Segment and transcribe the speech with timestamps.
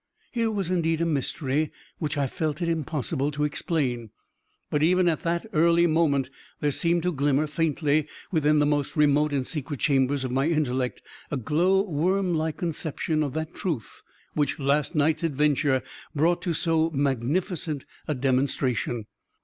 [0.31, 4.09] Here was indeed a mystery which I felt it impossible to explain;
[4.71, 9.31] but, even at that early moment, there seemed to glimmer, faintly, within the most remote
[9.31, 14.01] and secret chambers of my intellect, a glow worm like conception of that truth
[14.33, 15.83] which last night's adventure
[16.15, 19.05] brought to so magnificent a demonstration.